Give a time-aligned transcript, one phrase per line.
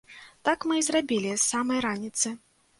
[0.49, 2.37] Так мы і зрабілі з самай раніцы.